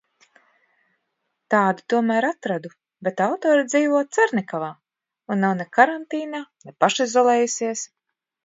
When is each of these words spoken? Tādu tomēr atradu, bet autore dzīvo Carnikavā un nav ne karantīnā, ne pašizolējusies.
Tādu 1.55 1.83
tomēr 1.93 2.27
atradu, 2.29 2.71
bet 3.09 3.21
autore 3.27 3.67
dzīvo 3.67 3.99
Carnikavā 4.17 4.73
un 5.35 5.41
nav 5.47 5.57
ne 5.61 5.71
karantīnā, 5.79 6.45
ne 6.69 6.79
pašizolējusies. 6.85 7.89